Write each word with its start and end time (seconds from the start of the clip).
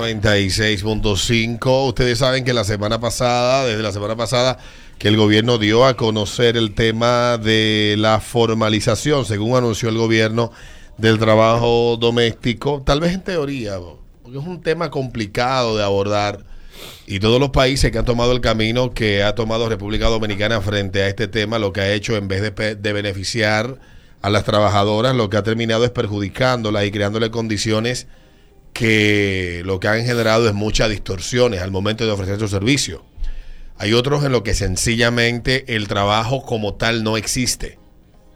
96.5. 0.00 1.88
Ustedes 1.88 2.18
saben 2.18 2.44
que 2.44 2.52
la 2.52 2.62
semana 2.62 3.00
pasada, 3.00 3.66
desde 3.66 3.82
la 3.82 3.90
semana 3.90 4.14
pasada, 4.14 4.56
que 4.96 5.08
el 5.08 5.16
gobierno 5.16 5.58
dio 5.58 5.84
a 5.84 5.96
conocer 5.96 6.56
el 6.56 6.72
tema 6.72 7.36
de 7.36 7.96
la 7.98 8.20
formalización, 8.20 9.24
según 9.24 9.56
anunció 9.56 9.88
el 9.88 9.98
gobierno, 9.98 10.52
del 10.98 11.18
trabajo 11.18 11.96
doméstico, 11.96 12.80
tal 12.86 13.00
vez 13.00 13.12
en 13.12 13.24
teoría, 13.24 13.80
porque 14.22 14.38
es 14.38 14.46
un 14.46 14.62
tema 14.62 14.88
complicado 14.88 15.76
de 15.76 15.82
abordar. 15.82 16.44
Y 17.08 17.18
todos 17.18 17.40
los 17.40 17.50
países 17.50 17.90
que 17.90 17.98
han 17.98 18.04
tomado 18.04 18.30
el 18.30 18.40
camino 18.40 18.94
que 18.94 19.24
ha 19.24 19.34
tomado 19.34 19.68
República 19.68 20.06
Dominicana 20.06 20.60
frente 20.60 21.02
a 21.02 21.08
este 21.08 21.26
tema, 21.26 21.58
lo 21.58 21.72
que 21.72 21.80
ha 21.80 21.92
hecho 21.92 22.16
en 22.16 22.28
vez 22.28 22.40
de, 22.42 22.76
de 22.76 22.92
beneficiar 22.92 23.80
a 24.22 24.30
las 24.30 24.44
trabajadoras, 24.44 25.16
lo 25.16 25.28
que 25.28 25.38
ha 25.38 25.42
terminado 25.42 25.84
es 25.84 25.90
perjudicándolas 25.90 26.84
y 26.84 26.92
creándole 26.92 27.32
condiciones 27.32 28.06
que 28.78 29.62
lo 29.64 29.80
que 29.80 29.88
han 29.88 30.04
generado 30.04 30.46
es 30.46 30.54
muchas 30.54 30.88
distorsiones 30.88 31.62
al 31.62 31.72
momento 31.72 32.06
de 32.06 32.12
ofrecer 32.12 32.38
su 32.38 32.46
servicio. 32.46 33.04
Hay 33.76 33.92
otros 33.92 34.24
en 34.24 34.30
los 34.30 34.42
que 34.42 34.54
sencillamente 34.54 35.74
el 35.74 35.88
trabajo 35.88 36.42
como 36.42 36.74
tal 36.74 37.02
no 37.02 37.16
existe. 37.16 37.76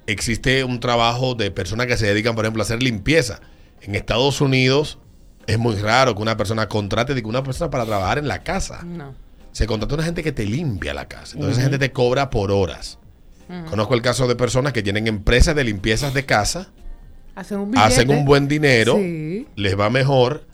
Existe 0.08 0.64
un 0.64 0.80
trabajo 0.80 1.36
de 1.36 1.52
personas 1.52 1.86
que 1.86 1.96
se 1.96 2.08
dedican, 2.08 2.34
por 2.34 2.44
ejemplo, 2.44 2.60
a 2.60 2.64
hacer 2.64 2.82
limpieza. 2.82 3.40
En 3.82 3.94
Estados 3.94 4.40
Unidos 4.40 4.98
es 5.46 5.60
muy 5.60 5.76
raro 5.76 6.16
que 6.16 6.22
una 6.22 6.36
persona 6.36 6.68
contrate 6.68 7.14
de 7.14 7.22
una 7.22 7.44
persona 7.44 7.70
para 7.70 7.86
trabajar 7.86 8.18
en 8.18 8.26
la 8.26 8.42
casa. 8.42 8.82
No. 8.82 9.14
Se 9.52 9.68
contrata 9.68 9.94
una 9.94 10.02
gente 10.02 10.24
que 10.24 10.32
te 10.32 10.44
limpia 10.44 10.92
la 10.92 11.06
casa. 11.06 11.34
Entonces 11.34 11.58
esa 11.58 11.70
gente 11.70 11.78
te 11.78 11.92
cobra 11.92 12.30
por 12.30 12.50
horas. 12.50 12.98
Conozco 13.70 13.94
el 13.94 14.02
caso 14.02 14.26
de 14.26 14.34
personas 14.34 14.72
que 14.72 14.82
tienen 14.82 15.06
empresas 15.06 15.54
de 15.54 15.62
limpiezas 15.62 16.14
de 16.14 16.24
casa 16.24 16.72
Hacen 17.34 17.58
un 17.58 17.70
billete. 17.70 17.86
hacen 17.86 18.10
un 18.10 18.24
buen 18.24 18.48
dinero, 18.48 18.96
Sí. 18.96 19.46
les 19.56 19.78
va 19.78 19.90
mejor, 19.90 20.44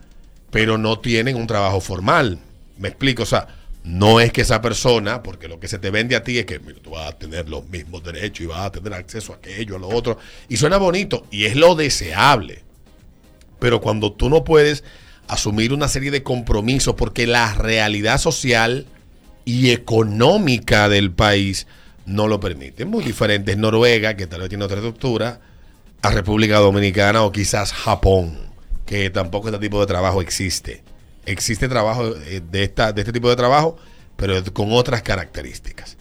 pero 0.51 0.79
no 0.79 0.99
tienen 1.01 1.37
un 1.37 1.47
trabajo 1.47 1.81
formal. 1.81 2.39
Me 2.79 2.89
explico, 2.89 3.25
o 3.25 3.27
sea, 3.27 3.49
no 3.85 4.21
es 4.21 4.33
que 4.33 4.43
esa 4.43 4.61
persona, 4.61 5.23
porque 5.23 5.49
lo 5.49 5.59
que 5.59 5.67
se 5.69 5.79
te 5.79 5.91
vende 5.91 6.15
a 6.15 6.23
ti 6.23 6.39
es 6.39 6.47
que 6.47 6.59
mira, 6.59 6.79
tú 6.83 6.91
vas 6.91 7.09
a 7.09 7.19
tener 7.19 7.49
los 7.49 7.69
mismos 7.69 8.05
derechos 8.05 8.41
y 8.45 8.47
vas 8.47 8.67
a 8.67 8.71
tener 8.73 8.93
acceso 8.95 9.33
a 9.33 9.37
aquello, 9.37 9.77
a 9.77 9.79
lo 9.79 9.89
otro, 9.89 10.19
y 10.49 10.57
suena 10.57 10.77
bonito, 10.77 11.27
y 11.31 11.45
es 11.47 11.57
lo 11.57 11.75
deseable. 11.75 12.63
Pero 13.59 13.81
cuando 13.81 14.13
tú 14.13 14.29
no 14.31 14.45
puedes 14.45 14.85
asumir 15.27 15.73
una 15.73 15.89
serie 15.89 16.11
de 16.11 16.23
compromisos, 16.23 16.95
porque 16.95 17.27
la 17.27 17.55
realidad 17.55 18.19
social 18.19 18.87
y 19.45 19.71
económica 19.71 20.89
del 20.89 21.11
país 21.11 21.67
no 22.07 22.29
lo 22.29 22.41
permite. 22.41 22.85
Es 22.85 22.89
muy 22.89 23.05
diferente. 23.05 23.53
Es 23.53 23.59
Noruega, 23.59 24.17
que 24.17 24.27
tal 24.27 24.41
vez 24.41 24.49
tiene 24.49 24.65
otra 24.65 24.77
estructura, 24.79 25.41
a 26.03 26.11
República 26.11 26.59
Dominicana 26.59 27.23
o 27.23 27.33
quizás 27.33 27.73
Japón, 27.73 28.39
que 28.87 29.11
tampoco 29.11 29.49
este 29.49 29.61
tipo 29.61 29.81
de 29.81 29.87
trabajo 29.87 30.23
existe. 30.23 30.83
Existe 31.27 31.69
trabajo 31.69 32.15
eh, 32.27 32.41
de, 32.51 32.63
esta, 32.63 32.93
de 32.93 33.03
este 33.03 33.13
tipo 33.13 33.29
de 33.29 33.37
trabajo, 33.37 33.77
pero 34.17 34.43
con 34.53 34.73
otras 34.73 35.03
características. 35.03 35.97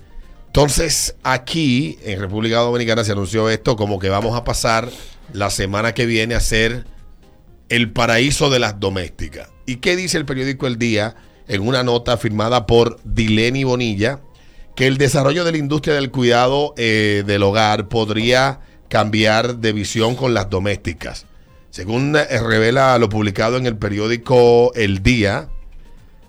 Entonces, 0.48 1.16
aquí 1.24 2.00
en 2.04 2.20
República 2.20 2.58
Dominicana 2.58 3.04
se 3.04 3.12
anunció 3.12 3.50
esto 3.50 3.76
como 3.76 4.00
que 4.00 4.10
vamos 4.10 4.36
a 4.36 4.44
pasar 4.44 4.90
la 5.34 5.50
semana 5.50 5.94
que 5.94 6.06
viene 6.06 6.36
a 6.36 6.40
ser 6.40 6.86
el 7.70 7.92
paraíso 7.92 8.50
de 8.50 8.60
las 8.60 8.80
domésticas. 8.80 9.50
¿Y 9.66 9.78
qué 9.78 9.96
dice 9.96 10.18
el 10.18 10.26
periódico 10.26 10.66
El 10.68 10.80
Día 10.80 11.16
en 11.48 11.68
una 11.68 11.84
nota 11.84 12.18
firmada 12.18 12.66
por 12.66 13.00
Dileni 13.04 13.66
Bonilla? 13.66 14.22
Que 14.76 14.88
el 14.88 14.98
desarrollo 14.98 15.44
de 15.44 15.52
la 15.52 15.58
industria 15.58 15.96
del 15.96 16.12
cuidado 16.12 16.74
eh, 16.78 17.24
del 17.26 17.44
hogar 17.44 17.90
podría 17.90 18.62
cambiar 18.90 19.58
de 19.58 19.74
visión 19.74 20.16
con 20.16 20.34
las 20.34 20.50
domésticas. 20.50 21.26
Según 21.70 22.16
eh, 22.16 22.26
revela 22.40 22.98
lo 22.98 23.10
publicado 23.10 23.58
en 23.58 23.66
el 23.66 23.78
periódico 23.78 24.72
El 24.76 25.04
Día, 25.04 25.50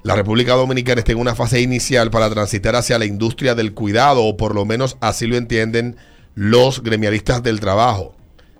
la 0.03 0.15
República 0.15 0.55
Dominicana 0.55 1.01
está 1.01 1.13
en 1.13 1.19
una 1.19 1.35
fase 1.35 1.61
inicial 1.61 2.11
para 2.11 2.31
transitar 2.31 2.77
hacia 2.77 2.99
la 2.99 3.05
industria 3.05 3.55
del 3.55 3.75
cuidado, 3.75 4.25
o 4.25 4.37
por 4.37 4.55
lo 4.55 4.65
menos 4.65 4.97
así 5.01 5.27
lo 5.27 5.37
entienden 5.37 5.97
los 6.35 6.83
gremialistas 6.83 7.43
del 7.43 7.61
trabajo. 7.61 8.15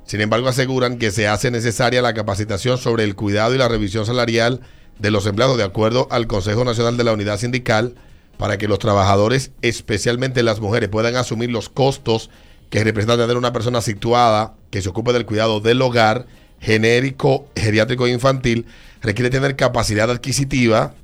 Sin 0.05 0.21
embargo, 0.21 0.49
aseguran 0.49 0.99
que 0.99 1.11
se 1.11 1.29
hace 1.29 1.51
necesaria 1.51 2.03
la 2.03 2.15
capacitación 2.15 2.77
sobre 2.77 3.05
el 3.05 3.15
cuidado 3.15 3.55
y 3.55 3.59
la 3.59 3.69
revisión 3.69 4.05
salarial 4.05 4.61
de 4.99 5.11
los 5.11 5.27
empleados 5.27 5.57
de 5.57 5.65
acuerdo 5.65 6.09
al 6.11 6.27
Consejo 6.27 6.65
Nacional 6.65 6.97
de 6.97 7.05
la 7.05 7.13
Unidad 7.13 7.39
Sindical 7.39 7.95
para 8.37 8.59
que 8.59 8.69
los 8.69 8.79
trabajadores, 8.79 9.53
especialmente 9.63 10.43
las 10.43 10.61
mujeres, 10.61 10.89
puedan 10.89 11.17
asumir 11.17 11.51
los 11.51 11.69
costos 11.69 12.31
que 12.71 12.85
representa 12.85 13.17
tener 13.17 13.37
una 13.37 13.53
persona 13.53 13.81
situada 13.81 14.55
que 14.71 14.83
se 14.83 14.89
ocupe 14.89 15.13
del 15.13 15.27
cuidado 15.27 15.61
del 15.61 15.81
hogar, 15.83 16.27
genérico, 16.61 17.49
geriátrico 17.57 18.07
e 18.07 18.11
infantil, 18.13 18.67
requiere 19.01 19.31
tener 19.31 19.57
capacidad 19.57 20.11
adquisitiva 20.11 20.95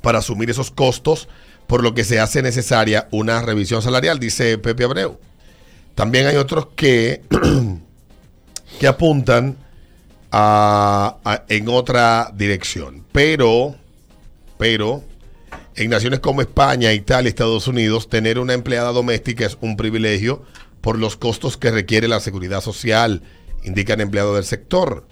para 0.00 0.18
asumir 0.18 0.50
esos 0.50 0.70
costos, 0.70 1.28
por 1.66 1.82
lo 1.82 1.94
que 1.94 2.04
se 2.04 2.18
hace 2.20 2.42
necesaria 2.42 3.06
una 3.12 3.40
revisión 3.42 3.82
salarial, 3.82 4.18
dice 4.18 4.58
Pepe 4.58 4.84
Abreu. 4.84 5.18
También 5.94 6.26
hay 6.26 6.36
otros 6.36 6.68
que, 6.74 7.22
que 8.80 8.86
apuntan 8.86 9.56
a- 10.30 11.16
a- 11.24 11.44
en 11.48 11.68
otra 11.68 12.32
dirección, 12.34 13.04
pero, 13.12 13.76
pero 14.58 15.04
en 15.76 15.90
naciones 15.90 16.20
como 16.20 16.40
España, 16.40 16.92
Italia, 16.92 17.28
Estados 17.28 17.68
Unidos, 17.68 18.08
tener 18.08 18.38
una 18.38 18.54
empleada 18.54 18.90
doméstica 18.92 19.46
es 19.46 19.56
un 19.60 19.76
privilegio 19.76 20.42
por 20.82 20.98
los 20.98 21.16
costos 21.16 21.56
que 21.56 21.70
requiere 21.70 22.08
la 22.08 22.20
seguridad 22.20 22.60
social, 22.60 23.22
indican 23.62 24.00
empleados 24.00 24.34
del 24.34 24.44
sector. 24.44 25.06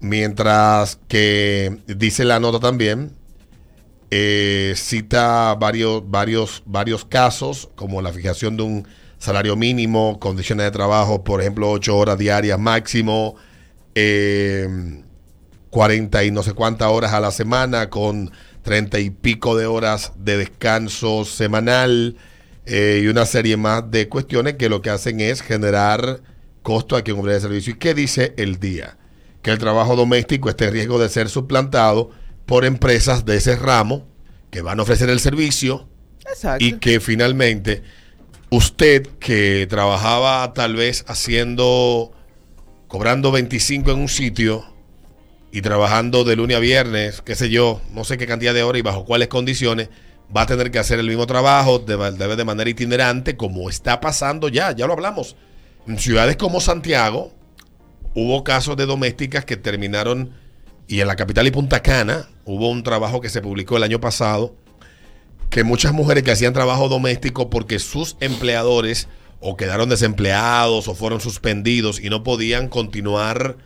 Mientras 0.00 0.98
que 1.06 1.78
dice 1.86 2.24
la 2.24 2.40
nota 2.40 2.58
también, 2.58 3.12
eh, 4.10 4.72
cita 4.74 5.54
varios, 5.54 6.10
varios, 6.10 6.62
varios 6.66 7.04
casos, 7.04 7.70
como 7.76 8.02
la 8.02 8.12
fijación 8.12 8.56
de 8.56 8.62
un 8.64 8.88
salario 9.18 9.54
mínimo, 9.54 10.18
condiciones 10.18 10.64
de 10.64 10.72
trabajo, 10.72 11.22
por 11.22 11.40
ejemplo, 11.40 11.70
ocho 11.70 11.96
horas 11.96 12.18
diarias 12.18 12.58
máximo, 12.58 13.36
eh, 13.94 14.66
40 15.70 16.24
y 16.24 16.30
no 16.30 16.42
sé 16.42 16.54
cuántas 16.54 16.88
horas 16.88 17.12
a 17.12 17.20
la 17.20 17.30
semana, 17.30 17.88
con 17.90 18.32
30 18.62 18.98
y 18.98 19.10
pico 19.10 19.56
de 19.56 19.66
horas 19.66 20.12
de 20.16 20.38
descanso 20.38 21.24
semanal 21.24 22.16
eh, 22.66 23.00
y 23.02 23.08
una 23.08 23.26
serie 23.26 23.56
más 23.56 23.90
de 23.90 24.08
cuestiones 24.08 24.54
que 24.54 24.68
lo 24.68 24.82
que 24.82 24.90
hacen 24.90 25.20
es 25.20 25.42
generar 25.42 26.20
costo 26.62 26.96
a 26.96 27.02
quien 27.02 27.18
ofrece 27.18 27.40
servicio. 27.40 27.74
¿Y 27.74 27.78
qué 27.78 27.94
dice 27.94 28.34
el 28.36 28.60
día? 28.60 28.96
Que 29.42 29.50
el 29.50 29.58
trabajo 29.58 29.96
doméstico 29.96 30.48
está 30.48 30.66
en 30.66 30.72
riesgo 30.72 30.98
de 30.98 31.08
ser 31.08 31.28
suplantado 31.28 32.10
por 32.46 32.64
empresas 32.64 33.24
de 33.24 33.36
ese 33.36 33.56
ramo 33.56 34.06
que 34.50 34.62
van 34.62 34.78
a 34.78 34.82
ofrecer 34.82 35.10
el 35.10 35.18
servicio 35.18 35.88
Exacto. 36.28 36.64
y 36.64 36.74
que 36.78 37.00
finalmente 37.00 37.82
usted 38.50 39.06
que 39.18 39.66
trabajaba 39.68 40.52
tal 40.52 40.76
vez 40.76 41.04
haciendo, 41.08 42.12
cobrando 42.86 43.32
25 43.32 43.90
en 43.90 43.98
un 43.98 44.08
sitio 44.08 44.64
y 45.50 45.62
trabajando 45.62 46.24
de 46.24 46.36
lunes 46.36 46.58
a 46.58 46.60
viernes, 46.60 47.22
qué 47.22 47.34
sé 47.34 47.50
yo, 47.50 47.80
no 47.92 48.04
sé 48.04 48.18
qué 48.18 48.26
cantidad 48.26 48.54
de 48.54 48.62
horas 48.62 48.80
y 48.80 48.82
bajo 48.82 49.04
cuáles 49.04 49.28
condiciones, 49.28 49.88
va 50.34 50.42
a 50.42 50.46
tener 50.46 50.70
que 50.70 50.78
hacer 50.78 50.98
el 50.98 51.08
mismo 51.08 51.26
trabajo, 51.26 51.78
de, 51.78 51.96
de, 51.96 52.36
de 52.36 52.44
manera 52.44 52.70
itinerante, 52.70 53.36
como 53.36 53.68
está 53.68 54.00
pasando 54.00 54.48
ya, 54.48 54.72
ya 54.72 54.86
lo 54.86 54.94
hablamos. 54.94 55.36
En 55.86 55.98
ciudades 55.98 56.36
como 56.36 56.60
Santiago 56.60 57.32
hubo 58.14 58.44
casos 58.44 58.76
de 58.76 58.86
domésticas 58.86 59.44
que 59.44 59.56
terminaron, 59.56 60.32
y 60.86 61.00
en 61.00 61.06
la 61.06 61.16
capital 61.16 61.46
y 61.46 61.50
Punta 61.50 61.80
Cana 61.80 62.28
hubo 62.44 62.70
un 62.70 62.82
trabajo 62.82 63.20
que 63.20 63.28
se 63.28 63.40
publicó 63.40 63.76
el 63.76 63.82
año 63.82 64.00
pasado, 64.00 64.54
que 65.50 65.64
muchas 65.64 65.92
mujeres 65.92 66.22
que 66.22 66.30
hacían 66.30 66.52
trabajo 66.52 66.88
doméstico 66.88 67.50
porque 67.50 67.78
sus 67.78 68.16
empleadores 68.20 69.08
o 69.40 69.56
quedaron 69.56 69.88
desempleados 69.88 70.88
o 70.88 70.94
fueron 70.94 71.20
suspendidos 71.20 72.00
y 72.00 72.08
no 72.10 72.22
podían 72.22 72.68
continuar 72.68 73.56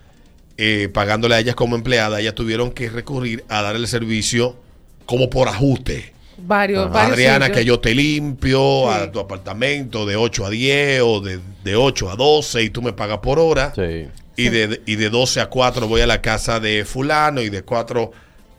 eh, 0.56 0.88
pagándole 0.92 1.34
a 1.34 1.38
ellas 1.38 1.54
como 1.54 1.76
empleada, 1.76 2.20
ellas 2.20 2.34
tuvieron 2.34 2.70
que 2.70 2.88
recurrir 2.88 3.44
a 3.48 3.62
dar 3.62 3.76
el 3.76 3.86
servicio 3.86 4.56
como 5.04 5.28
por 5.28 5.48
ajuste. 5.48 6.15
Varios, 6.38 6.90
varios 6.90 7.12
Adriana, 7.12 7.46
sitios. 7.46 7.58
que 7.58 7.64
yo 7.64 7.80
te 7.80 7.94
limpio 7.94 8.82
Sí. 8.92 8.98
a 9.02 9.10
tu 9.12 9.20
apartamento 9.20 10.06
de 10.06 10.16
8 10.16 10.46
a 10.46 10.50
10 10.50 11.00
o 11.04 11.20
de, 11.20 11.40
de 11.64 11.76
8 11.76 12.10
a 12.10 12.16
12 12.16 12.62
y 12.62 12.70
tú 12.70 12.82
me 12.82 12.92
pagas 12.92 13.18
por 13.18 13.38
hora. 13.38 13.72
Sí. 13.74 14.08
Y, 14.36 14.48
de, 14.50 14.82
y 14.86 14.96
de 14.96 15.08
12 15.10 15.40
a 15.40 15.46
4 15.46 15.88
voy 15.88 16.02
a 16.02 16.06
la 16.06 16.20
casa 16.20 16.60
de 16.60 16.84
fulano 16.84 17.40
y 17.40 17.48
de 17.48 17.62
4 17.62 18.10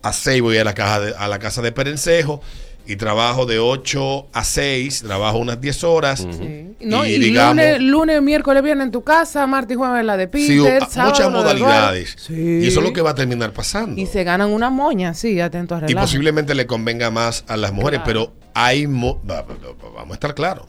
a 0.01 0.13
6 0.13 0.41
voy 0.41 0.57
a 0.57 0.63
la, 0.63 0.73
caja 0.73 0.99
de- 0.99 1.13
a 1.17 1.27
la 1.27 1.37
casa 1.39 1.61
de 1.61 1.71
Perencejo 1.71 2.41
y 2.87 2.95
trabajo 2.95 3.45
de 3.45 3.59
8 3.59 4.27
a 4.33 4.43
6, 4.43 5.03
trabajo 5.03 5.37
unas 5.37 5.59
10 5.61 5.83
horas. 5.83 6.19
Sí. 6.19 6.75
No, 6.81 7.05
Y 7.05 7.13
y, 7.15 7.19
digamos- 7.19 7.55
lunes, 7.55 7.81
lunes, 7.81 8.21
miércoles, 8.21 8.63
viernes 8.63 8.85
en 8.85 8.91
tu 8.91 9.03
casa, 9.03 9.45
martes 9.47 9.75
y 9.75 9.77
jueves 9.77 9.99
en 10.01 10.07
la 10.07 10.15
de 10.17 10.25
Sí, 10.25 10.29
Peter, 10.59 10.83
o- 10.83 10.89
sábado 10.89 11.11
muchas 11.13 11.31
modalidades. 11.31 12.15
Sí. 12.19 12.33
Y 12.63 12.67
eso 12.67 12.79
es 12.79 12.85
lo 12.85 12.93
que 12.93 13.01
va 13.01 13.11
a 13.11 13.15
terminar 13.15 13.51
pasando. 13.53 13.99
Y 13.99 14.05
se 14.05 14.23
ganan 14.23 14.49
una 14.51 14.69
moña, 14.69 15.13
sí, 15.13 15.39
atento 15.41 15.75
a 15.75 15.79
Y 15.79 15.81
relajo. 15.81 16.05
posiblemente 16.05 16.55
le 16.55 16.65
convenga 16.67 17.09
más 17.11 17.43
a 17.47 17.57
las 17.57 17.73
mujeres, 17.73 18.01
Claro. 18.03 18.05
pero 18.05 18.49
hay 18.53 18.87
mo- 18.87 19.19
va- 19.29 19.41
va- 19.41 19.55
va- 19.55 19.89
vamos 19.95 20.11
a 20.11 20.13
estar 20.13 20.33
claros. 20.35 20.65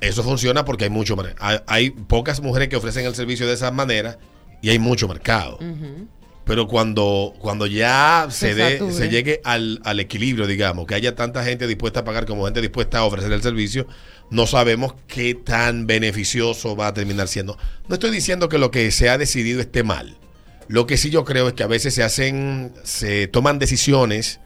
Eso 0.00 0.22
funciona 0.22 0.64
porque 0.64 0.84
hay 0.84 0.90
mucho 0.90 1.14
hay, 1.38 1.58
hay 1.66 1.90
pocas 1.90 2.40
mujeres 2.40 2.68
que 2.68 2.76
ofrecen 2.76 3.04
el 3.04 3.14
servicio 3.14 3.46
de 3.46 3.52
esa 3.54 3.70
manera 3.70 4.18
y 4.62 4.70
hay 4.70 4.78
mucho 4.78 5.06
mercado. 5.06 5.56
Ujú. 5.56 6.06
Pero 6.50 6.66
cuando, 6.66 7.32
cuando 7.38 7.68
ya 7.68 8.26
se, 8.28 8.56
dé- 8.56 8.78
se 8.92 9.08
llegue 9.08 9.40
al, 9.44 9.80
al 9.84 10.00
equilibrio, 10.00 10.48
digamos, 10.48 10.84
que 10.84 10.96
haya 10.96 11.14
tanta 11.14 11.44
gente 11.44 11.68
dispuesta 11.68 12.00
a 12.00 12.04
pagar 12.04 12.26
como 12.26 12.44
gente 12.44 12.60
dispuesta 12.60 12.98
a 12.98 13.04
ofrecer 13.04 13.30
el 13.30 13.40
servicio, 13.40 13.86
no 14.30 14.48
sabemos 14.48 14.96
qué 15.06 15.36
tan 15.36 15.86
beneficioso 15.86 16.74
va 16.74 16.88
a 16.88 16.92
terminar 16.92 17.28
siendo. 17.28 17.56
No 17.86 17.94
estoy 17.94 18.10
diciendo 18.10 18.48
que 18.48 18.58
lo 18.58 18.72
que 18.72 18.90
se 18.90 19.08
ha 19.08 19.16
decidido 19.16 19.60
esté 19.60 19.84
mal. 19.84 20.18
Lo 20.66 20.88
que 20.88 20.96
sí 20.96 21.10
yo 21.10 21.24
creo 21.24 21.46
es 21.46 21.54
que 21.54 21.62
a 21.62 21.68
veces 21.68 21.94
se 21.94 22.02
hacen, 22.02 22.72
se 22.82 23.28
toman 23.28 23.60
decisiones 23.60 24.40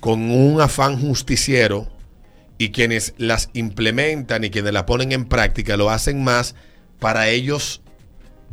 con 0.00 0.30
un 0.30 0.58
afán 0.58 0.98
justiciero 0.98 1.86
y 2.56 2.70
quienes 2.70 3.12
las 3.18 3.50
implementan 3.52 4.42
y 4.44 4.48
quienes 4.48 4.72
las 4.72 4.84
ponen 4.84 5.12
en 5.12 5.26
práctica 5.26 5.76
lo 5.76 5.90
hacen 5.90 6.24
más 6.24 6.54
para 6.98 7.28
ellos 7.28 7.81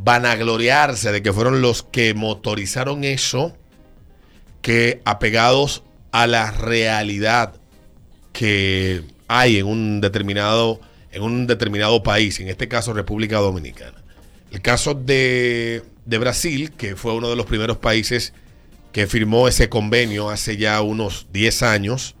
vanagloriarse 0.02 1.12
de 1.12 1.22
que 1.22 1.32
fueron 1.32 1.60
los 1.60 1.82
que 1.82 2.14
motorizaron 2.14 3.04
eso 3.04 3.56
que 4.62 5.00
apegados 5.04 5.82
a 6.12 6.26
la 6.26 6.50
realidad 6.50 7.54
que 8.32 9.02
hay 9.28 9.58
en 9.58 9.66
un 9.66 10.00
determinado 10.00 10.80
en 11.12 11.22
un 11.22 11.48
determinado 11.48 12.04
país, 12.04 12.38
en 12.38 12.48
este 12.48 12.68
caso 12.68 12.92
República 12.92 13.38
Dominicana. 13.38 14.00
El 14.52 14.60
caso 14.60 14.94
de, 14.94 15.82
de 16.06 16.18
Brasil, 16.18 16.70
que 16.76 16.94
fue 16.94 17.14
uno 17.14 17.28
de 17.28 17.34
los 17.34 17.46
primeros 17.46 17.78
países 17.78 18.32
que 18.92 19.08
firmó 19.08 19.48
ese 19.48 19.68
convenio 19.68 20.30
hace 20.30 20.56
ya 20.56 20.80
unos 20.82 21.26
10 21.32 21.62
años 21.64 22.14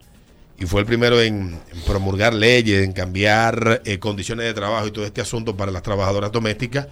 y 0.58 0.66
fue 0.66 0.80
el 0.80 0.86
primero 0.86 1.20
en, 1.20 1.58
promulgar 1.86 2.34
leyes, 2.34 2.84
en 2.84 2.92
cambiar 2.92 3.82
eh, 3.84 3.98
condiciones 3.98 4.44
de 4.44 4.54
trabajo 4.54 4.86
y 4.86 4.90
todo 4.90 5.06
este 5.06 5.20
asunto 5.20 5.56
para 5.56 5.72
las 5.72 5.82
trabajadoras 5.82 6.32
domésticas, 6.32 6.88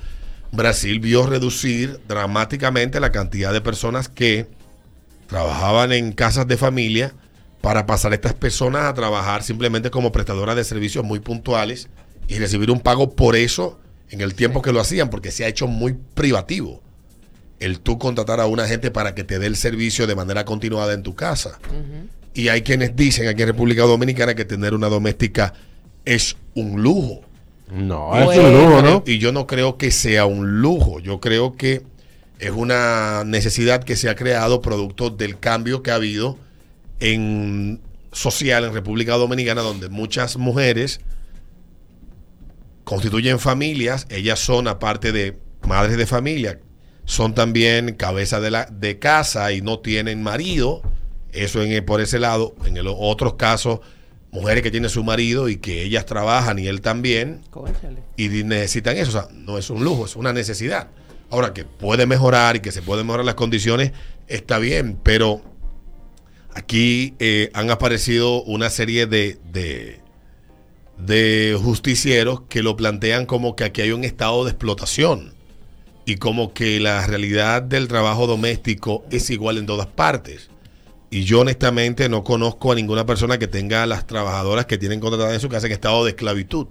Brasil 0.52 1.00
vio 1.00 1.26
reducir 1.26 2.00
dramáticamente 2.08 3.00
la 3.00 3.12
cantidad 3.12 3.52
de 3.52 3.60
personas 3.60 4.08
que 4.08 4.46
trabajaban 5.26 5.92
en 5.92 6.12
casas 6.12 6.46
de 6.46 6.56
familia 6.56 7.14
para 7.60 7.86
pasar 7.86 8.12
a 8.12 8.14
estas 8.14 8.34
personas 8.34 8.84
a 8.84 8.94
trabajar 8.94 9.42
simplemente 9.42 9.90
como 9.90 10.12
prestadoras 10.12 10.56
de 10.56 10.64
servicios 10.64 11.04
muy 11.04 11.20
puntuales 11.20 11.88
y 12.28 12.38
recibir 12.38 12.70
un 12.70 12.80
pago 12.80 13.14
por 13.14 13.36
eso 13.36 13.78
en 14.10 14.20
el 14.20 14.34
tiempo 14.34 14.62
que 14.62 14.72
lo 14.72 14.80
hacían, 14.80 15.10
porque 15.10 15.30
se 15.30 15.44
ha 15.44 15.48
hecho 15.48 15.66
muy 15.66 15.94
privativo 16.14 16.82
el 17.60 17.80
tú 17.80 17.98
contratar 17.98 18.40
a 18.40 18.46
una 18.46 18.66
gente 18.66 18.90
para 18.90 19.14
que 19.14 19.24
te 19.24 19.38
dé 19.38 19.46
el 19.46 19.56
servicio 19.56 20.06
de 20.06 20.14
manera 20.14 20.44
continuada 20.44 20.94
en 20.94 21.02
tu 21.02 21.14
casa. 21.14 21.58
Y 22.32 22.48
hay 22.48 22.62
quienes 22.62 22.94
dicen 22.94 23.26
aquí 23.28 23.42
en 23.42 23.48
República 23.48 23.82
Dominicana 23.82 24.34
que 24.34 24.44
tener 24.44 24.74
una 24.74 24.88
doméstica 24.88 25.54
es 26.04 26.36
un 26.54 26.82
lujo. 26.82 27.22
No, 27.70 28.08
Bueno. 28.08 28.32
es 28.32 28.38
un 28.38 28.52
lujo, 28.52 28.82
¿no? 28.82 29.02
Y 29.06 29.18
yo 29.18 29.32
no 29.32 29.46
creo 29.46 29.76
que 29.76 29.90
sea 29.90 30.26
un 30.26 30.60
lujo. 30.60 31.00
Yo 31.00 31.20
creo 31.20 31.56
que 31.56 31.82
es 32.38 32.50
una 32.50 33.24
necesidad 33.24 33.82
que 33.84 33.96
se 33.96 34.08
ha 34.08 34.14
creado 34.14 34.62
producto 34.62 35.10
del 35.10 35.38
cambio 35.38 35.82
que 35.82 35.90
ha 35.90 35.96
habido 35.96 36.38
en 37.00 37.80
social 38.12 38.64
en 38.64 38.72
República 38.72 39.14
Dominicana, 39.16 39.62
donde 39.62 39.88
muchas 39.88 40.36
mujeres 40.36 41.00
constituyen 42.84 43.38
familias, 43.38 44.06
ellas 44.08 44.38
son, 44.38 44.66
aparte 44.66 45.12
de 45.12 45.38
madres 45.66 45.98
de 45.98 46.06
familia, 46.06 46.58
son 47.04 47.34
también 47.34 47.94
cabeza 47.94 48.40
de, 48.40 48.50
la, 48.50 48.66
de 48.66 48.98
casa 48.98 49.52
y 49.52 49.60
no 49.60 49.80
tienen 49.80 50.22
marido. 50.22 50.82
Eso 51.32 51.62
en, 51.62 51.84
por 51.84 52.00
ese 52.00 52.18
lado. 52.18 52.54
En 52.64 52.78
otros 52.86 53.34
casos, 53.34 53.80
mujeres 54.30 54.62
que 54.62 54.70
tienen 54.70 54.90
su 54.90 55.02
marido 55.04 55.48
y 55.48 55.56
que 55.56 55.82
ellas 55.82 56.06
trabajan 56.06 56.58
y 56.58 56.66
él 56.66 56.80
también 56.80 57.40
Cónchale. 57.50 58.02
y 58.16 58.28
necesitan 58.28 58.96
eso. 58.96 59.08
O 59.10 59.12
sea, 59.12 59.28
no 59.34 59.58
es 59.58 59.70
un 59.70 59.82
lujo, 59.84 60.04
es 60.04 60.16
una 60.16 60.32
necesidad. 60.32 60.88
Ahora, 61.30 61.52
que 61.52 61.64
puede 61.64 62.06
mejorar 62.06 62.56
y 62.56 62.60
que 62.60 62.72
se 62.72 62.82
pueden 62.82 63.06
mejorar 63.06 63.26
las 63.26 63.34
condiciones, 63.34 63.92
está 64.28 64.58
bien, 64.58 64.98
pero 65.02 65.42
aquí 66.54 67.14
eh, 67.18 67.50
han 67.54 67.70
aparecido 67.70 68.42
una 68.44 68.70
serie 68.70 69.06
de, 69.06 69.38
de, 69.52 70.00
de 70.98 71.58
justicieros 71.62 72.42
que 72.48 72.62
lo 72.62 72.76
plantean 72.76 73.26
como 73.26 73.56
que 73.56 73.64
aquí 73.64 73.82
hay 73.82 73.92
un 73.92 74.04
estado 74.04 74.44
de 74.44 74.50
explotación 74.50 75.34
y 76.06 76.16
como 76.16 76.54
que 76.54 76.80
la 76.80 77.06
realidad 77.06 77.60
del 77.62 77.86
trabajo 77.88 78.26
doméstico 78.26 79.04
es 79.10 79.28
igual 79.28 79.58
en 79.58 79.66
todas 79.66 79.86
partes. 79.86 80.48
Y 81.10 81.24
yo 81.24 81.40
honestamente 81.40 82.08
no 82.08 82.22
conozco 82.22 82.72
a 82.72 82.74
ninguna 82.74 83.06
persona 83.06 83.38
que 83.38 83.46
tenga 83.46 83.82
a 83.82 83.86
las 83.86 84.06
trabajadoras 84.06 84.66
que 84.66 84.76
tienen 84.76 85.00
contratadas 85.00 85.34
en 85.34 85.40
su 85.40 85.48
casa 85.48 85.66
en 85.66 85.72
estado 85.72 86.04
de 86.04 86.10
esclavitud. 86.10 86.66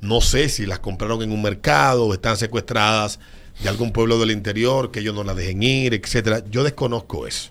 No 0.00 0.20
sé 0.20 0.48
si 0.48 0.66
las 0.66 0.78
compraron 0.78 1.22
en 1.22 1.30
un 1.30 1.42
mercado 1.42 2.06
o 2.06 2.14
están 2.14 2.36
secuestradas 2.36 3.20
de 3.62 3.68
algún 3.68 3.92
pueblo 3.92 4.18
del 4.18 4.30
interior, 4.30 4.90
que 4.90 5.00
ellos 5.00 5.14
no 5.14 5.24
las 5.24 5.36
dejen 5.36 5.62
ir, 5.62 5.94
etcétera. 5.94 6.42
Yo 6.50 6.64
desconozco 6.64 7.26
eso. 7.26 7.50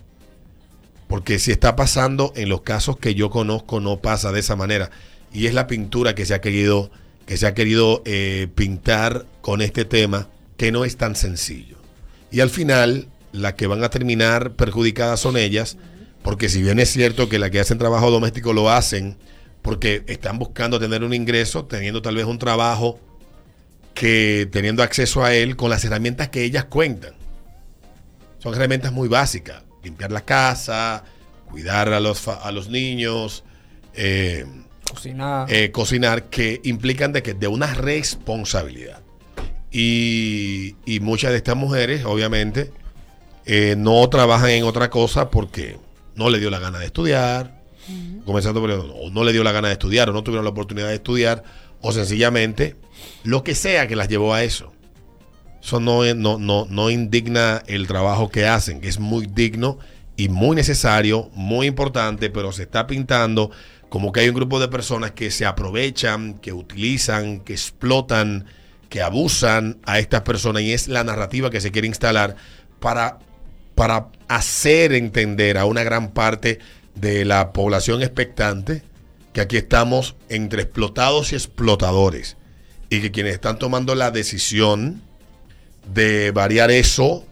Porque 1.06 1.38
si 1.38 1.52
está 1.52 1.76
pasando 1.76 2.32
en 2.36 2.48
los 2.48 2.62
casos 2.62 2.96
que 2.96 3.14
yo 3.14 3.30
conozco, 3.30 3.80
no 3.80 3.98
pasa 3.98 4.32
de 4.32 4.40
esa 4.40 4.56
manera. 4.56 4.90
Y 5.32 5.46
es 5.46 5.54
la 5.54 5.66
pintura 5.66 6.14
que 6.14 6.26
se 6.26 6.34
ha 6.34 6.40
querido, 6.40 6.90
que 7.26 7.36
se 7.36 7.46
ha 7.46 7.54
querido 7.54 8.02
eh, 8.04 8.48
pintar 8.54 9.26
con 9.40 9.62
este 9.62 9.84
tema, 9.84 10.28
que 10.56 10.72
no 10.72 10.84
es 10.84 10.96
tan 10.96 11.14
sencillo. 11.14 11.76
Y 12.30 12.40
al 12.40 12.50
final, 12.50 13.08
las 13.32 13.54
que 13.54 13.66
van 13.66 13.84
a 13.84 13.90
terminar 13.90 14.52
perjudicadas 14.52 15.20
son 15.20 15.36
ellas, 15.36 15.76
porque 16.22 16.48
si 16.48 16.62
bien 16.62 16.78
es 16.78 16.90
cierto 16.90 17.28
que 17.28 17.38
las 17.38 17.50
que 17.50 17.60
hacen 17.60 17.78
trabajo 17.78 18.10
doméstico 18.10 18.52
lo 18.52 18.70
hacen 18.70 19.16
porque 19.60 20.02
están 20.06 20.38
buscando 20.38 20.78
tener 20.80 21.04
un 21.04 21.14
ingreso, 21.14 21.64
teniendo 21.66 22.02
tal 22.02 22.16
vez 22.16 22.24
un 22.24 22.38
trabajo 22.38 22.98
que 23.94 24.48
teniendo 24.50 24.82
acceso 24.82 25.22
a 25.24 25.34
él 25.34 25.56
con 25.56 25.70
las 25.70 25.84
herramientas 25.84 26.28
que 26.30 26.42
ellas 26.44 26.64
cuentan. 26.64 27.14
Son 28.38 28.54
herramientas 28.54 28.92
muy 28.92 29.08
básicas. 29.08 29.62
Limpiar 29.84 30.10
la 30.10 30.22
casa, 30.24 31.04
cuidar 31.50 31.92
a 31.92 32.00
los, 32.00 32.26
a 32.26 32.50
los 32.50 32.68
niños, 32.68 33.44
eh, 33.94 34.46
Cocinar. 34.88 35.52
eh, 35.52 35.70
cocinar, 35.70 36.24
que 36.24 36.60
implican 36.64 37.12
de, 37.12 37.22
que, 37.22 37.34
de 37.34 37.46
una 37.48 37.72
responsabilidad. 37.74 39.00
Y, 39.70 40.76
y 40.86 41.00
muchas 41.00 41.30
de 41.30 41.36
estas 41.38 41.56
mujeres, 41.56 42.04
obviamente, 42.04 42.70
eh, 43.46 43.74
no 43.76 44.08
trabajan 44.08 44.50
en 44.50 44.64
otra 44.64 44.90
cosa 44.90 45.30
porque 45.30 45.76
no 46.14 46.30
le 46.30 46.38
dio 46.38 46.50
la 46.50 46.58
gana 46.58 46.78
de 46.78 46.86
estudiar, 46.86 47.62
comenzando 48.24 48.60
por 48.60 48.70
o 48.70 49.10
no 49.10 49.24
le 49.24 49.32
dio 49.32 49.42
la 49.42 49.52
gana 49.52 49.68
de 49.68 49.74
estudiar, 49.74 50.10
o 50.10 50.12
no 50.12 50.22
tuvieron 50.22 50.44
la 50.44 50.50
oportunidad 50.50 50.88
de 50.88 50.94
estudiar, 50.94 51.42
o 51.80 51.92
sencillamente 51.92 52.76
lo 53.24 53.42
que 53.42 53.54
sea 53.54 53.88
que 53.88 53.96
las 53.96 54.08
llevó 54.08 54.34
a 54.34 54.44
eso. 54.44 54.72
Eso 55.62 55.78
no, 55.78 56.02
no, 56.14 56.38
no, 56.38 56.66
no 56.68 56.90
indigna 56.90 57.62
el 57.66 57.86
trabajo 57.86 58.30
que 58.30 58.46
hacen, 58.46 58.80
que 58.80 58.88
es 58.88 58.98
muy 58.98 59.26
digno 59.26 59.78
y 60.16 60.28
muy 60.28 60.56
necesario, 60.56 61.30
muy 61.34 61.66
importante, 61.66 62.30
pero 62.30 62.52
se 62.52 62.64
está 62.64 62.86
pintando 62.86 63.50
como 63.88 64.10
que 64.10 64.20
hay 64.20 64.28
un 64.28 64.34
grupo 64.34 64.58
de 64.58 64.68
personas 64.68 65.10
que 65.10 65.30
se 65.30 65.44
aprovechan, 65.44 66.34
que 66.34 66.52
utilizan, 66.52 67.40
que 67.40 67.52
explotan, 67.52 68.46
que 68.88 69.02
abusan 69.02 69.78
a 69.84 69.98
estas 69.98 70.22
personas 70.22 70.62
y 70.62 70.72
es 70.72 70.88
la 70.88 71.04
narrativa 71.04 71.50
que 71.50 71.60
se 71.60 71.70
quiere 71.72 71.88
instalar 71.88 72.36
para, 72.80 73.18
para 73.74 74.08
hacer 74.28 74.92
entender 74.92 75.58
a 75.58 75.64
una 75.64 75.82
gran 75.82 76.12
parte 76.12 76.58
de 76.94 77.24
la 77.24 77.52
población 77.52 78.02
expectante 78.02 78.82
que 79.32 79.40
aquí 79.40 79.56
estamos 79.56 80.16
entre 80.28 80.62
explotados 80.62 81.32
y 81.32 81.36
explotadores 81.36 82.36
y 82.90 83.00
que 83.00 83.10
quienes 83.10 83.34
están 83.34 83.58
tomando 83.58 83.94
la 83.94 84.10
decisión 84.10 85.02
de 85.92 86.30
variar 86.30 86.70
eso 86.70 87.26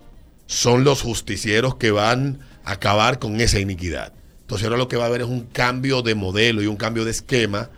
son 0.46 0.84
los 0.84 1.02
justicieros 1.02 1.76
que 1.76 1.90
van 1.90 2.40
a 2.64 2.72
acabar 2.72 3.18
con 3.18 3.40
esa 3.40 3.60
iniquidad. 3.60 4.12
Entonces 4.40 4.66
ahora 4.66 4.78
lo 4.78 4.88
que 4.88 4.96
va 4.96 5.04
a 5.04 5.06
haber 5.06 5.20
es 5.20 5.28
un 5.28 5.42
cambio 5.42 6.02
de 6.02 6.14
modelo 6.14 6.62
y 6.62 6.66
un 6.66 6.76
cambio 6.76 7.04
de 7.04 7.10
esquema 7.12 7.70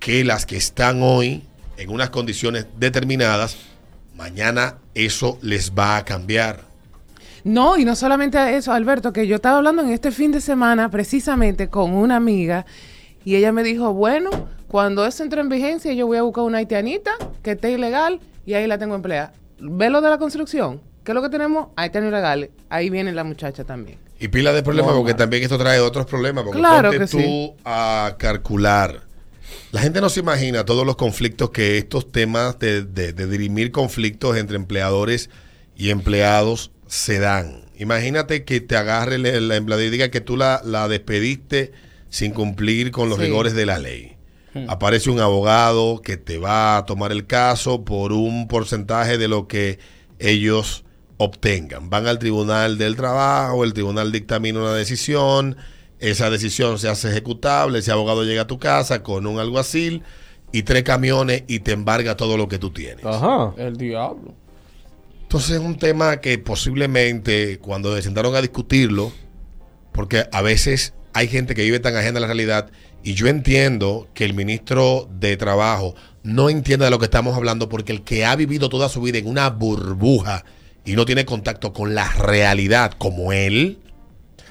que 0.00 0.24
las 0.24 0.44
que 0.44 0.56
están 0.56 1.02
hoy 1.02 1.44
en 1.76 1.90
unas 1.90 2.10
condiciones 2.10 2.66
determinadas, 2.78 3.56
mañana 4.16 4.78
eso 4.94 5.38
les 5.40 5.72
va 5.72 5.96
a 5.96 6.04
cambiar. 6.04 6.69
No, 7.44 7.76
y 7.78 7.84
no 7.84 7.96
solamente 7.96 8.56
eso, 8.56 8.72
Alberto, 8.72 9.12
que 9.12 9.26
yo 9.26 9.36
estaba 9.36 9.58
hablando 9.58 9.82
en 9.82 9.90
este 9.90 10.10
fin 10.10 10.32
de 10.32 10.40
semana 10.40 10.90
precisamente 10.90 11.68
con 11.68 11.92
una 11.94 12.16
amiga 12.16 12.66
y 13.24 13.36
ella 13.36 13.52
me 13.52 13.62
dijo, 13.62 13.92
bueno, 13.94 14.30
cuando 14.68 15.06
eso 15.06 15.22
entre 15.22 15.40
en 15.40 15.48
vigencia 15.48 15.92
yo 15.92 16.06
voy 16.06 16.18
a 16.18 16.22
buscar 16.22 16.44
una 16.44 16.58
haitianita 16.58 17.12
que 17.42 17.52
esté 17.52 17.72
ilegal 17.72 18.20
y 18.46 18.54
ahí 18.54 18.66
la 18.66 18.78
tengo 18.78 18.94
empleada. 18.94 19.32
¿Ve 19.58 19.90
lo 19.90 20.00
de 20.00 20.10
la 20.10 20.18
construcción? 20.18 20.80
¿Qué 21.04 21.12
es 21.12 21.14
lo 21.14 21.22
que 21.22 21.28
tenemos? 21.30 21.68
Haitianos 21.76 22.08
ilegales. 22.08 22.50
Ahí 22.68 22.90
viene 22.90 23.12
la 23.12 23.24
muchacha 23.24 23.64
también. 23.64 23.98
Y 24.18 24.28
pila 24.28 24.52
de 24.52 24.62
problemas 24.62 24.92
No, 24.92 24.98
porque 24.98 25.14
también 25.14 25.42
esto 25.42 25.56
trae 25.58 25.80
otros 25.80 26.04
problemas. 26.06 26.44
Porque 26.44 26.58
Claro 26.60 26.90
ponte 26.90 27.04
que 27.04 27.10
tú 27.10 27.18
sí. 27.18 27.52
a 27.64 28.16
calcular. 28.18 29.02
La 29.72 29.80
gente 29.80 30.00
no 30.00 30.08
se 30.10 30.20
imagina 30.20 30.64
todos 30.64 30.84
los 30.86 30.96
conflictos 30.96 31.50
que 31.50 31.78
estos 31.78 32.10
temas 32.12 32.58
de, 32.58 32.82
de- 32.84 33.12
de 33.14 33.26
dirimir 33.26 33.72
conflictos 33.72 34.36
entre 34.36 34.56
empleadores 34.56 35.30
y 35.76 35.90
empleados 35.90 36.70
se 36.90 37.20
dan. 37.20 37.66
Imagínate 37.78 38.44
que 38.44 38.60
te 38.60 38.74
agarre 38.76 39.16
la 39.18 39.54
empleador 39.56 39.84
y 39.86 39.90
diga 39.90 40.10
que 40.10 40.20
tú 40.20 40.36
la, 40.36 40.60
la 40.64 40.88
despediste 40.88 41.70
sin 42.08 42.32
cumplir 42.32 42.90
con 42.90 43.08
los 43.08 43.16
Sí. 43.18 43.24
rigores 43.26 43.54
de 43.54 43.64
la 43.64 43.78
ley. 43.78 44.16
Aparece 44.66 45.08
un 45.10 45.20
abogado 45.20 46.02
que 46.02 46.16
te 46.16 46.38
va 46.38 46.76
a 46.76 46.84
tomar 46.84 47.12
el 47.12 47.28
caso 47.28 47.84
por 47.84 48.12
un 48.12 48.48
porcentaje 48.48 49.16
de 49.18 49.28
lo 49.28 49.46
que 49.46 49.78
ellos 50.18 50.84
obtengan. 51.18 51.88
Van 51.90 52.08
al 52.08 52.18
tribunal 52.18 52.76
del 52.76 52.96
trabajo, 52.96 53.62
el 53.62 53.72
tribunal 53.72 54.10
dictamina 54.10 54.58
una 54.58 54.74
decisión, 54.74 55.56
esa 56.00 56.28
decisión 56.30 56.80
se 56.80 56.88
hace 56.88 57.10
ejecutable, 57.10 57.78
ese 57.78 57.92
abogado 57.92 58.24
llega 58.24 58.42
a 58.42 58.46
tu 58.48 58.58
casa 58.58 59.04
con 59.04 59.28
un 59.28 59.38
alguacil 59.38 60.02
y 60.50 60.64
tres 60.64 60.82
camiones 60.82 61.44
y 61.46 61.60
te 61.60 61.70
embarga 61.70 62.16
todo 62.16 62.36
lo 62.36 62.48
que 62.48 62.58
tú 62.58 62.70
tienes. 62.70 63.06
Ajá. 63.06 63.54
El 63.56 63.76
diablo. 63.76 64.34
Entonces 65.30 65.52
es 65.52 65.60
un 65.60 65.78
tema 65.78 66.16
que 66.16 66.38
posiblemente 66.38 67.60
cuando 67.60 67.94
se 67.94 68.02
sentaron 68.02 68.34
a 68.34 68.40
discutirlo, 68.42 69.12
porque 69.92 70.24
a 70.32 70.42
veces 70.42 70.92
hay 71.12 71.28
gente 71.28 71.54
que 71.54 71.62
vive 71.62 71.78
tan 71.78 71.94
ajena 71.94 72.18
a 72.18 72.22
la 72.22 72.26
realidad 72.26 72.72
y 73.04 73.14
yo 73.14 73.28
entiendo 73.28 74.08
que 74.12 74.24
el 74.24 74.34
ministro 74.34 75.08
de 75.20 75.36
Trabajo 75.36 75.94
no 76.24 76.50
entienda 76.50 76.86
de 76.86 76.90
lo 76.90 76.98
que 76.98 77.04
estamos 77.04 77.36
hablando 77.36 77.68
porque 77.68 77.92
el 77.92 78.02
que 78.02 78.24
ha 78.24 78.34
vivido 78.34 78.68
toda 78.68 78.88
su 78.88 79.02
vida 79.02 79.18
en 79.18 79.28
una 79.28 79.50
burbuja 79.50 80.44
y 80.84 80.94
no 80.94 81.04
tiene 81.04 81.24
contacto 81.24 81.72
con 81.72 81.94
la 81.94 82.12
realidad 82.14 82.94
como 82.98 83.32
él, 83.32 83.78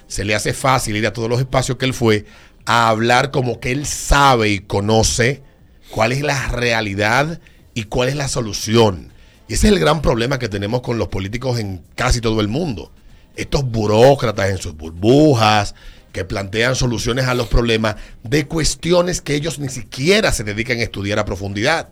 se 0.08 0.24
le 0.24 0.34
hace 0.34 0.54
fácil 0.54 0.96
ir 0.96 1.06
a 1.08 1.12
todos 1.12 1.28
los 1.28 1.42
espacios 1.42 1.78
que 1.78 1.88
él 1.88 1.94
fue 1.94 2.24
a 2.66 2.88
hablar 2.88 3.32
como 3.32 3.60
que 3.60 3.74
él 3.74 3.86
sabe 3.86 4.48
y 4.48 4.60
conoce 4.60 5.44
cuál 5.92 6.14
es 6.14 6.22
la 6.22 6.48
realidad 6.48 7.42
y 7.74 7.84
cuál 7.84 8.08
es 8.08 8.16
la 8.16 8.30
solución. 8.30 9.19
Y 9.50 9.56
ese 9.56 9.68
es 9.68 9.74
el 9.74 9.80
gran 9.80 10.04
problema 10.04 10.38
que 10.38 10.48
tenemos 10.48 10.82
con 10.82 11.00
los 11.00 11.08
políticos 11.08 11.60
en 11.60 11.82
casi 11.96 12.22
todo 12.22 12.40
el 12.40 12.48
mundo. 12.48 12.92
Estos 13.36 13.64
burócratas 13.64 14.52
en 14.52 14.60
sus 14.60 14.78
burbujas 14.78 15.74
que 16.12 16.24
plantean 16.24 16.76
soluciones 16.76 17.26
a 17.26 17.34
los 17.34 17.48
problemas 17.48 17.96
de 18.22 18.46
cuestiones 18.46 19.22
que 19.22 19.34
ellos 19.34 19.58
ni 19.58 19.70
siquiera 19.70 20.32
se 20.32 20.44
dedican 20.44 20.78
a 20.78 20.84
estudiar 20.84 21.18
a 21.18 21.26
profundidad, 21.26 21.90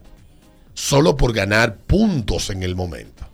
solo 0.76 1.18
por 1.18 1.34
ganar 1.34 1.78
puntos 1.78 2.52
en 2.52 2.62
el 2.62 2.76
momento. 2.76 3.26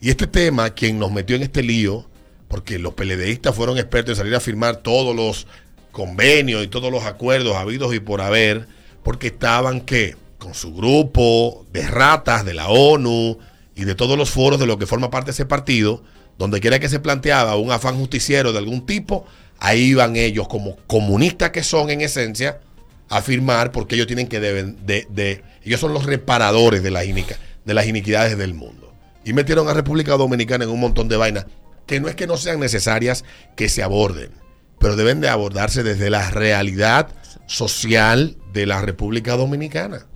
Y 0.00 0.10
este 0.10 0.26
tema, 0.26 0.70
quien 0.70 0.98
nos 0.98 1.12
metió 1.12 1.36
en 1.36 1.42
este 1.42 1.62
lío, 1.62 2.06
porque 2.48 2.80
los 2.80 2.94
PLDistas 2.94 3.54
fueron 3.54 3.78
expertos 3.78 4.12
en 4.12 4.16
salir 4.16 4.34
a 4.34 4.40
firmar 4.40 4.78
todos 4.78 5.14
los 5.14 5.46
convenios 5.92 6.64
y 6.64 6.68
todos 6.68 6.90
los 6.90 7.04
acuerdos 7.04 7.54
habidos 7.54 7.94
y 7.94 8.00
por 8.00 8.22
haber, 8.22 8.66
porque 9.04 9.28
estaban 9.28 9.82
que 9.82 10.16
con 10.40 10.54
su 10.54 10.74
grupo 10.74 11.64
de 11.72 11.86
ratas 11.86 12.44
de 12.44 12.54
la 12.54 12.68
ONU 12.68 13.38
y 13.76 13.84
de 13.84 13.94
todos 13.94 14.18
los 14.18 14.30
foros 14.30 14.58
de 14.58 14.66
lo 14.66 14.78
que 14.78 14.86
forma 14.86 15.10
parte 15.10 15.30
ese 15.30 15.46
partido, 15.46 16.02
donde 16.36 16.58
quiera 16.58 16.80
que 16.80 16.88
se 16.88 16.98
planteaba 16.98 17.56
un 17.56 17.70
afán 17.70 17.96
justiciero 17.96 18.52
de 18.52 18.58
algún 18.58 18.84
tipo, 18.84 19.24
ahí 19.60 19.82
iban 19.82 20.16
ellos 20.16 20.48
como 20.48 20.76
comunistas 20.88 21.50
que 21.50 21.62
son 21.62 21.90
en 21.90 22.00
esencia 22.00 22.60
a 23.08 23.18
afirmar 23.18 23.70
porque 23.70 23.94
ellos 23.94 24.08
tienen 24.08 24.26
que 24.26 24.40
deben 24.40 24.84
de, 24.84 25.06
de 25.10 25.44
ellos 25.62 25.78
son 25.78 25.92
los 25.92 26.06
reparadores 26.06 26.82
de 26.82 26.90
las, 26.90 27.04
de 27.04 27.74
las 27.74 27.86
iniquidades 27.86 28.36
del 28.36 28.54
mundo. 28.54 28.92
Y 29.24 29.32
metieron 29.34 29.68
a 29.68 29.74
República 29.74 30.16
Dominicana 30.16 30.64
en 30.64 30.70
un 30.70 30.80
montón 30.80 31.08
de 31.08 31.16
vainas 31.16 31.46
que 31.86 32.00
no 32.00 32.08
es 32.08 32.14
que 32.14 32.26
no 32.26 32.36
sean 32.36 32.60
necesarias 32.60 33.24
que 33.56 33.68
se 33.68 33.82
aborden, 33.82 34.30
pero 34.78 34.96
deben 34.96 35.20
de 35.20 35.28
abordarse 35.28 35.82
desde 35.82 36.08
la 36.08 36.30
realidad 36.30 37.08
social 37.46 38.36
de 38.52 38.64
la 38.64 38.80
República 38.80 39.36
Dominicana. 39.36 40.06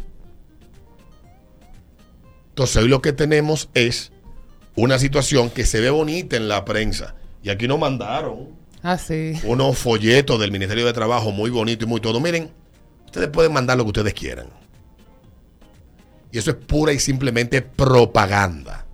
Entonces 2.55 2.77
hoy 2.77 2.89
lo 2.89 3.03
que 3.03 3.13
tenemos 3.13 3.69
es 3.75 4.13
una 4.77 5.01
situación 5.01 5.51
que 5.51 5.67
se 5.67 5.81
ve 5.81 5.91
bonita 5.91 6.37
en 6.37 6.47
la 6.47 6.65
prensa. 6.65 7.17
Y 7.43 7.51
aquí 7.51 7.67
nos 7.67 7.81
mandaron 7.81 8.51
Ah, 8.81 8.97
sí. 8.97 9.33
unos 9.43 9.77
folletos 9.77 10.39
del 10.39 10.53
Ministerio 10.53 10.87
de 10.87 10.93
Trabajo 10.93 11.33
muy 11.33 11.51
bonito 11.51 11.85
y 11.85 11.89
muy 11.89 12.01
todo. 12.01 12.21
Miren, 12.21 12.53
ustedes 13.07 13.27
pueden 13.31 13.53
mandar 13.53 13.77
lo 13.77 13.83
que 13.83 13.89
ustedes 13.89 14.15
quieran. 14.15 14.47
Y 16.31 16.39
eso 16.39 16.51
es 16.53 16.57
pura 16.57 16.93
y 16.93 17.01
simplemente 17.01 17.61
propaganda. 17.61 18.87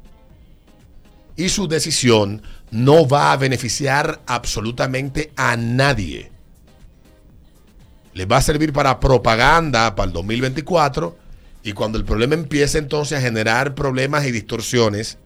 Y 1.37 1.51
su 1.51 1.69
decisión 1.69 2.41
no 2.71 3.07
va 3.07 3.31
a 3.33 3.37
beneficiar 3.37 4.23
absolutamente 4.27 5.33
a 5.37 5.59
nadie. 5.59 6.33
Les 8.15 8.27
va 8.27 8.39
a 8.39 8.43
servir 8.43 8.73
para 8.73 8.99
propaganda 8.99 9.95
para 9.95 10.07
el 10.07 10.15
2024 10.15 11.20
y 11.63 11.73
cuando 11.73 11.99
el 11.99 12.05
problema 12.05 12.35
empiece 12.35 12.79
entonces 12.79 13.19
a 13.19 13.21
generar 13.21 13.75
problemas 13.75 14.27
y 14.27 14.33
distorsiones, 14.33 15.19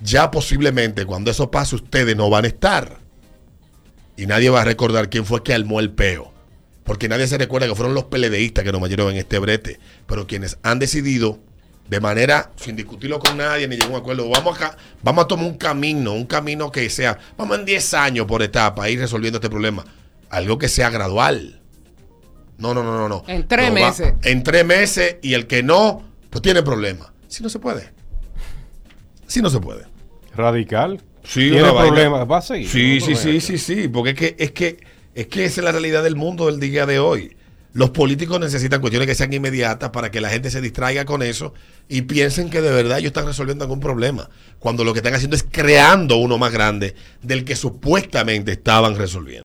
ya 0.00 0.30
posiblemente 0.30 1.06
cuando 1.06 1.30
eso 1.30 1.50
pase 1.50 1.76
ustedes 1.76 2.16
no 2.16 2.30
van 2.30 2.44
a 2.44 2.48
estar. 2.48 2.98
Y 4.16 4.26
nadie 4.26 4.50
va 4.50 4.62
a 4.62 4.64
recordar 4.64 5.08
quién 5.10 5.24
fue 5.24 5.44
que 5.44 5.54
armó 5.54 5.78
el 5.78 5.90
peo. 5.90 6.32
Porque 6.82 7.08
nadie 7.08 7.28
se 7.28 7.38
recuerda 7.38 7.68
que 7.68 7.74
fueron 7.74 7.94
los 7.94 8.04
PLDistas 8.04 8.64
que 8.64 8.72
nos 8.72 8.80
metieron 8.80 9.12
en 9.12 9.18
este 9.18 9.38
brete. 9.38 9.78
Pero 10.06 10.26
quienes 10.26 10.58
han 10.62 10.80
decidido, 10.80 11.38
de 11.88 12.00
manera, 12.00 12.50
sin 12.56 12.74
discutirlo 12.74 13.20
con 13.20 13.36
nadie, 13.36 13.68
ni 13.68 13.76
llegar 13.76 13.90
a 13.90 13.94
un 13.94 14.00
acuerdo, 14.00 14.28
vamos 14.28 14.60
a, 14.60 14.76
vamos 15.02 15.24
a 15.24 15.28
tomar 15.28 15.46
un 15.46 15.56
camino, 15.56 16.14
un 16.14 16.26
camino 16.26 16.72
que 16.72 16.90
sea, 16.90 17.18
vamos 17.36 17.58
en 17.58 17.64
10 17.64 17.94
años 17.94 18.26
por 18.26 18.42
etapa, 18.42 18.84
a 18.84 18.90
ir 18.90 18.98
resolviendo 18.98 19.36
este 19.36 19.50
problema. 19.50 19.84
Algo 20.30 20.58
que 20.58 20.68
sea 20.68 20.90
gradual. 20.90 21.60
No, 22.58 22.74
no, 22.74 22.82
no, 22.82 22.96
no, 22.96 23.08
no. 23.08 23.24
En 23.28 23.46
tres 23.46 23.70
va- 23.70 23.74
meses. 23.74 24.14
en 24.22 24.42
tres 24.42 24.64
meses 24.66 25.16
y 25.22 25.34
el 25.34 25.46
que 25.46 25.62
no, 25.62 26.02
pues 26.30 26.42
tiene 26.42 26.62
problema. 26.62 27.12
Si 27.28 27.42
no 27.42 27.48
se 27.48 27.58
puede. 27.58 27.90
Si 29.26 29.40
no 29.42 29.50
se 29.50 29.60
puede. 29.60 29.84
Radical. 30.34 31.00
Sí, 31.24 31.50
Tiene 31.50 31.70
problemas. 31.70 32.28
Va 32.30 32.38
a 32.38 32.42
seguir. 32.42 32.68
Sí, 32.68 32.98
No 33.00 33.06
sí, 33.06 33.14
sí, 33.16 33.40
sí, 33.40 33.58
sí, 33.58 33.88
porque 33.88 34.10
es 34.10 34.16
que, 34.16 34.36
es 34.38 34.52
que, 34.52 34.78
es 35.14 35.26
que 35.26 35.44
esa 35.44 35.60
es 35.60 35.64
la 35.64 35.72
realidad 35.72 36.02
del 36.02 36.16
mundo 36.16 36.46
del 36.46 36.58
día 36.58 36.86
de 36.86 36.98
hoy. 36.98 37.36
Los 37.74 37.90
políticos 37.90 38.40
necesitan 38.40 38.80
cuestiones 38.80 39.06
que 39.06 39.14
sean 39.14 39.32
inmediatas 39.32 39.90
para 39.90 40.10
que 40.10 40.22
la 40.22 40.30
gente 40.30 40.50
se 40.50 40.60
distraiga 40.62 41.04
con 41.04 41.22
eso 41.22 41.52
y 41.86 42.02
piensen 42.02 42.48
que 42.48 42.62
de 42.62 42.70
verdad 42.72 42.98
ellos 42.98 43.08
están 43.10 43.26
resolviendo 43.26 43.62
algún 43.64 43.78
problema, 43.78 44.30
cuando 44.58 44.84
lo 44.84 44.94
que 44.94 45.00
están 45.00 45.14
haciendo 45.14 45.36
es 45.36 45.44
creando 45.48 46.16
uno 46.16 46.38
más 46.38 46.50
grande 46.50 46.94
del 47.22 47.44
que 47.44 47.54
supuestamente 47.56 48.52
estaban 48.52 48.96
resolviendo. 48.96 49.36